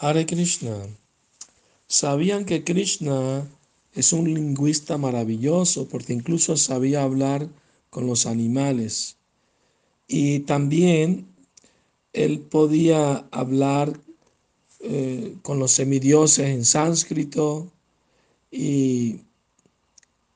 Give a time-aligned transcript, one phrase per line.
[0.00, 0.86] Hare Krishna.
[1.88, 3.44] ¿Sabían que Krishna
[3.92, 7.48] es un lingüista maravilloso porque incluso sabía hablar
[7.90, 9.16] con los animales?
[10.06, 11.26] Y también
[12.12, 13.98] él podía hablar
[14.78, 17.66] eh, con los semidioses en sánscrito
[18.52, 19.22] y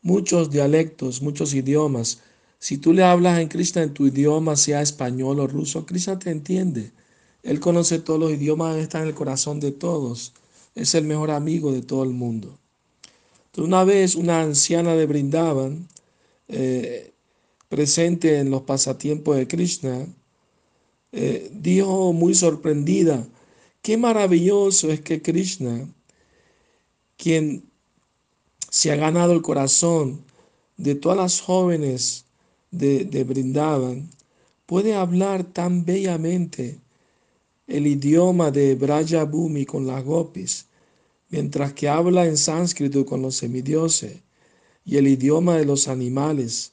[0.02, 2.20] muchos dialectos, muchos idiomas.
[2.58, 6.32] Si tú le hablas en Krishna en tu idioma, sea español o ruso, Krishna te
[6.32, 6.90] entiende.
[7.42, 10.32] Él conoce todos los idiomas, está en el corazón de todos.
[10.74, 12.58] Es el mejor amigo de todo el mundo.
[13.56, 15.88] Una vez una anciana de Brindavan,
[16.48, 17.12] eh,
[17.68, 20.06] presente en los pasatiempos de Krishna,
[21.12, 23.26] eh, dijo muy sorprendida,
[23.82, 25.86] qué maravilloso es que Krishna,
[27.16, 27.64] quien
[28.70, 30.24] se ha ganado el corazón
[30.78, 32.24] de todas las jóvenes
[32.70, 34.04] de, de
[34.64, 36.78] puede hablar tan bellamente
[37.72, 40.66] el idioma de Braja Bhumi con las gopis,
[41.30, 44.18] mientras que habla en sánscrito con los semidioses
[44.84, 46.72] y el idioma de los animales.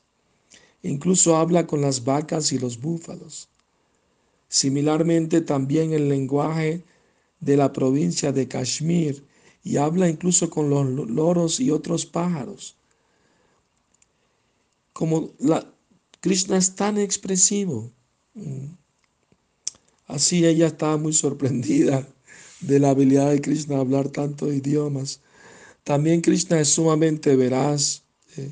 [0.83, 3.47] Incluso habla con las vacas y los búfalos.
[4.49, 6.83] Similarmente también el lenguaje
[7.39, 9.23] de la provincia de Kashmir
[9.63, 12.75] y habla incluso con los loros y otros pájaros.
[14.91, 15.65] Como la,
[16.19, 17.89] Krishna es tan expresivo.
[20.09, 22.05] Así ella estaba muy sorprendida
[22.61, 25.21] de la habilidad de Krishna a hablar tantos idiomas.
[25.83, 28.01] También Krishna es sumamente veraz.
[28.35, 28.51] Eh,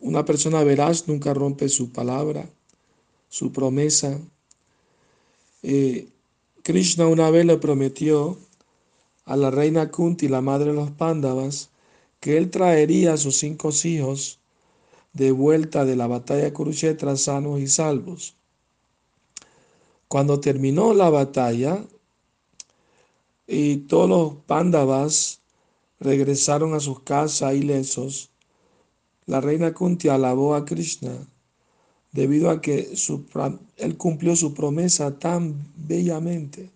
[0.00, 2.48] una persona veraz nunca rompe su palabra,
[3.28, 4.18] su promesa.
[5.62, 6.08] Eh,
[6.62, 8.38] Krishna una vez le prometió
[9.26, 11.68] a la reina Kunti, la madre de los Pándavas,
[12.20, 14.38] que él traería a sus cinco hijos
[15.12, 18.37] de vuelta de la batalla de Kurukshetra sanos y salvos.
[20.08, 21.84] Cuando terminó la batalla
[23.46, 25.42] y todos los pándavas
[26.00, 28.30] regresaron a sus casas ilesos,
[29.26, 31.12] la reina Kunti alabó a Krishna
[32.12, 32.90] debido a que
[33.76, 36.70] él cumplió su promesa tan bellamente.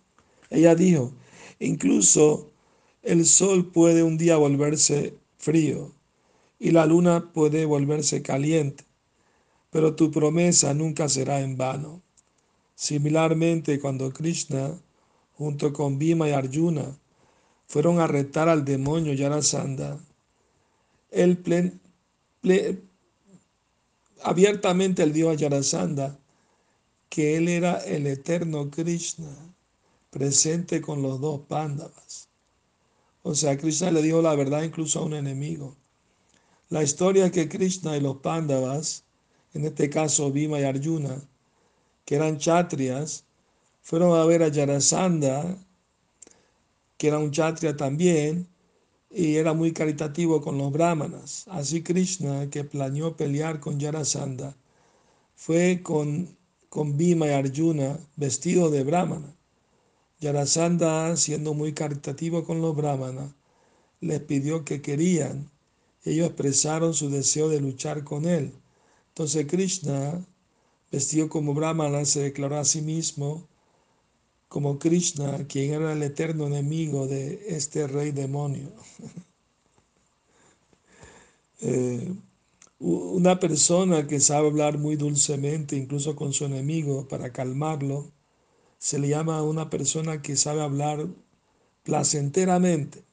[0.51, 1.11] Ella dijo,
[1.59, 2.51] incluso
[3.01, 5.91] el sol puede un día volverse frío
[6.59, 8.83] y la luna puede volverse caliente,
[9.71, 12.02] pero tu promesa nunca será en vano.
[12.83, 14.77] Similarmente, cuando Krishna,
[15.37, 16.99] junto con Bhima y Arjuna,
[17.65, 19.97] fueron a retar al demonio Yarasandha,
[21.09, 21.79] él
[24.21, 26.19] abiertamente le dio a Yarasandha
[27.07, 29.33] que él era el eterno Krishna,
[30.09, 32.27] presente con los dos pándavas.
[33.21, 35.77] O sea, Krishna le dijo la verdad incluso a un enemigo.
[36.67, 39.05] La historia es que Krishna y los pándavas,
[39.53, 41.29] en este caso Bhima y Arjuna,
[42.05, 43.25] que eran chatrias,
[43.81, 45.57] fueron a ver a Yarasandha,
[46.97, 48.47] que era un chatria también,
[49.09, 51.45] y era muy caritativo con los brahmanas.
[51.49, 54.55] Así Krishna, que planeó pelear con Yarasandha,
[55.35, 56.37] fue con,
[56.69, 59.35] con Bhima y Arjuna vestido de brahmana.
[60.19, 63.31] Yarasandha, siendo muy caritativo con los brahmanas,
[63.99, 65.51] les pidió que querían.
[66.05, 68.53] Ellos expresaron su deseo de luchar con él.
[69.09, 70.25] Entonces Krishna
[70.93, 73.47] Vestido como Brahmana, se declaró a sí mismo
[74.47, 78.71] como Krishna, quien era el eterno enemigo de este rey demonio.
[81.65, 82.13] Eh,
[82.79, 88.11] una persona que sabe hablar muy dulcemente, incluso con su enemigo, para calmarlo,
[88.79, 91.07] se le llama una persona que sabe hablar
[91.83, 93.05] placenteramente.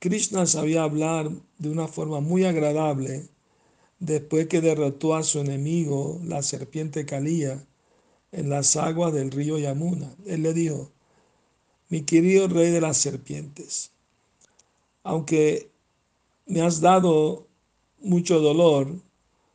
[0.00, 3.28] Krishna sabía hablar de una forma muy agradable
[3.98, 7.66] después que derrotó a su enemigo, la serpiente Calía,
[8.32, 10.14] en las aguas del río Yamuna.
[10.26, 10.90] Él le dijo,
[11.88, 13.92] mi querido rey de las serpientes,
[15.02, 15.70] aunque
[16.46, 17.46] me has dado
[18.00, 19.00] mucho dolor,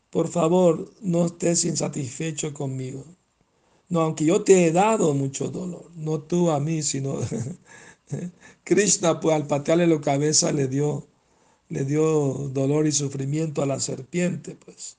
[0.10, 3.06] por favor no estés insatisfecho conmigo.
[3.90, 7.20] No, aunque yo te he dado mucho dolor, no tú a mí, sino
[8.64, 11.08] Krishna, pues al patearle la cabeza le dio
[11.72, 14.98] le dio dolor y sufrimiento a la serpiente, pues.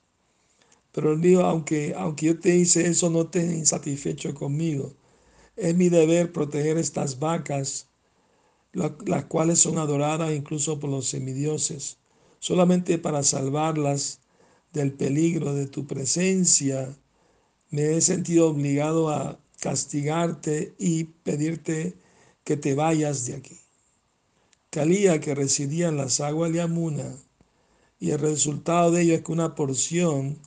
[0.91, 4.93] Pero él dijo, aunque, aunque yo te hice eso, no te insatisfecho conmigo.
[5.55, 7.87] Es mi deber proteger estas vacas,
[8.73, 11.97] las cuales son adoradas incluso por los semidioses,
[12.39, 14.19] solamente para salvarlas
[14.73, 16.97] del peligro de tu presencia.
[17.69, 21.95] Me he sentido obligado a castigarte y pedirte
[22.43, 23.62] que te vayas de aquí.
[24.73, 27.15] Calía que residía en las aguas de Amuna,
[27.99, 30.39] y el resultado de ello es que una porción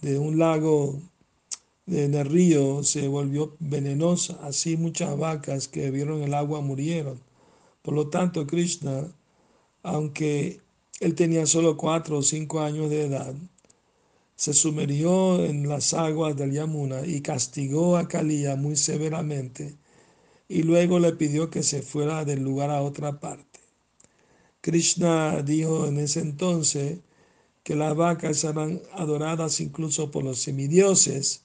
[0.00, 0.98] de un lago
[1.86, 7.20] en el río se volvió venenosa, así muchas vacas que vieron el agua murieron.
[7.82, 9.06] Por lo tanto, Krishna,
[9.82, 10.62] aunque
[11.00, 13.34] él tenía solo cuatro o cinco años de edad,
[14.34, 19.76] se sumergió en las aguas del Yamuna y castigó a Kalía muy severamente
[20.48, 23.57] y luego le pidió que se fuera del lugar a otra parte.
[24.68, 26.98] Krishna dijo en ese entonces
[27.62, 31.40] que las vacas eran adoradas incluso por los semidioses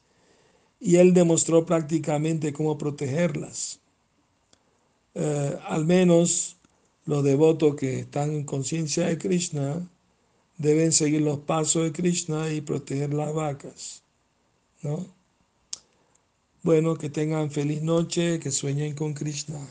[0.82, 3.80] y él demostró prácticamente cómo protegerlas.
[5.16, 6.58] Eh, al menos
[7.06, 9.90] los devotos que están en conciencia de Krishna
[10.58, 14.04] deben seguir los pasos de Krishna y proteger las vacas.
[14.82, 15.08] ¿no?
[16.62, 19.66] Bueno, que tengan feliz noche, que sueñen con Krishna.